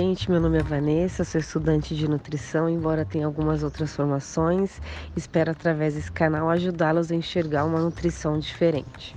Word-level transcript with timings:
Gente, 0.00 0.30
meu 0.30 0.40
nome 0.40 0.56
é 0.56 0.62
Vanessa, 0.62 1.24
sou 1.24 1.38
estudante 1.38 1.94
de 1.94 2.08
nutrição, 2.08 2.70
embora 2.70 3.04
tenha 3.04 3.26
algumas 3.26 3.62
outras 3.62 3.94
formações, 3.94 4.80
espero 5.14 5.50
através 5.50 5.92
desse 5.92 6.10
canal 6.10 6.48
ajudá-los 6.48 7.12
a 7.12 7.14
enxergar 7.14 7.66
uma 7.66 7.78
nutrição 7.78 8.38
diferente. 8.38 9.14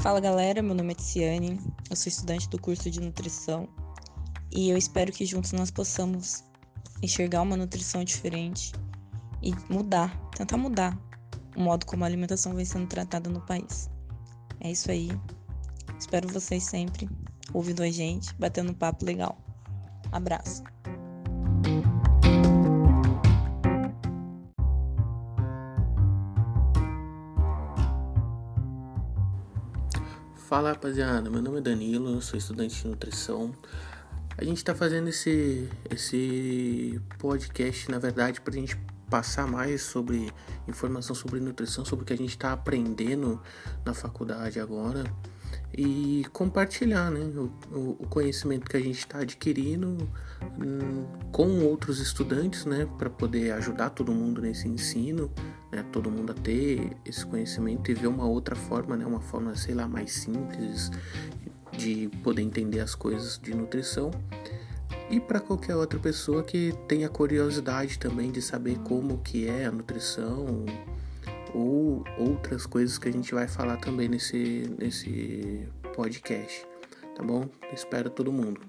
Fala 0.00 0.20
galera, 0.20 0.62
meu 0.62 0.74
nome 0.74 0.92
é 0.92 0.94
Tiziane, 0.94 1.60
eu 1.90 1.96
sou 1.96 2.08
estudante 2.08 2.48
do 2.48 2.58
curso 2.58 2.90
de 2.90 2.98
nutrição 2.98 3.68
e 4.50 4.70
eu 4.70 4.78
espero 4.78 5.12
que 5.12 5.26
juntos 5.26 5.52
nós 5.52 5.70
possamos 5.70 6.44
enxergar 7.02 7.42
uma 7.42 7.58
nutrição 7.58 8.02
diferente 8.02 8.72
e 9.42 9.54
mudar, 9.68 10.18
tentar 10.34 10.56
mudar 10.56 11.09
o 11.56 11.60
modo 11.60 11.86
como 11.86 12.04
a 12.04 12.06
alimentação 12.06 12.54
vem 12.54 12.64
sendo 12.64 12.86
tratada 12.86 13.28
no 13.28 13.40
país. 13.40 13.90
É 14.60 14.70
isso 14.70 14.90
aí. 14.90 15.10
Espero 15.98 16.28
vocês 16.28 16.62
sempre 16.62 17.08
ouvindo 17.52 17.82
a 17.82 17.90
gente, 17.90 18.34
batendo 18.38 18.70
um 18.70 18.74
papo 18.74 19.04
legal. 19.04 19.38
Abraço. 20.12 20.62
Fala 30.36 30.70
rapaziada, 30.70 31.30
meu 31.30 31.40
nome 31.40 31.58
é 31.58 31.60
Danilo, 31.60 32.20
sou 32.20 32.36
estudante 32.36 32.82
de 32.82 32.88
nutrição. 32.88 33.54
A 34.36 34.42
gente 34.42 34.56
está 34.56 34.74
fazendo 34.74 35.08
esse, 35.08 35.68
esse 35.88 37.00
podcast, 37.18 37.88
na 37.88 37.98
verdade, 38.00 38.40
para 38.40 38.54
a 38.54 38.56
gente 38.56 38.76
passar 39.10 39.46
mais 39.46 39.82
sobre 39.82 40.32
informação 40.68 41.14
sobre 41.14 41.40
nutrição, 41.40 41.84
sobre 41.84 42.04
o 42.04 42.06
que 42.06 42.12
a 42.12 42.16
gente 42.16 42.30
está 42.30 42.52
aprendendo 42.52 43.42
na 43.84 43.92
faculdade 43.92 44.60
agora 44.60 45.04
e 45.72 46.24
compartilhar 46.32 47.10
né, 47.10 47.20
o, 47.70 47.96
o 47.98 48.06
conhecimento 48.08 48.68
que 48.68 48.76
a 48.76 48.80
gente 48.80 48.98
está 48.98 49.18
adquirindo 49.18 50.08
hum, 50.58 51.06
com 51.30 51.64
outros 51.64 52.00
estudantes, 52.00 52.64
né, 52.64 52.88
para 52.98 53.08
poder 53.08 53.52
ajudar 53.52 53.90
todo 53.90 54.12
mundo 54.12 54.40
nesse 54.40 54.68
ensino, 54.68 55.30
né, 55.70 55.84
todo 55.92 56.10
mundo 56.10 56.32
a 56.32 56.34
ter 56.34 56.96
esse 57.04 57.24
conhecimento 57.24 57.90
e 57.90 57.94
ver 57.94 58.08
uma 58.08 58.26
outra 58.26 58.56
forma, 58.56 58.96
né, 58.96 59.06
uma 59.06 59.20
forma, 59.20 59.54
sei 59.56 59.74
lá, 59.74 59.86
mais 59.86 60.12
simples 60.12 60.90
de 61.72 62.08
poder 62.22 62.42
entender 62.42 62.80
as 62.80 62.94
coisas 62.94 63.38
de 63.38 63.54
nutrição. 63.54 64.10
E 65.10 65.18
para 65.18 65.40
qualquer 65.40 65.74
outra 65.74 65.98
pessoa 65.98 66.44
que 66.44 66.72
tenha 66.86 67.08
curiosidade 67.08 67.98
também 67.98 68.30
de 68.30 68.40
saber 68.40 68.78
como 68.78 69.18
que 69.18 69.48
é 69.48 69.64
a 69.64 69.70
nutrição, 69.72 70.64
ou 71.52 72.04
outras 72.16 72.64
coisas 72.64 72.96
que 72.96 73.08
a 73.08 73.12
gente 73.12 73.34
vai 73.34 73.48
falar 73.48 73.76
também 73.78 74.08
nesse, 74.08 74.72
nesse 74.78 75.66
podcast, 75.96 76.64
tá 77.16 77.24
bom? 77.24 77.48
Espero 77.72 78.08
todo 78.08 78.32
mundo. 78.32 78.60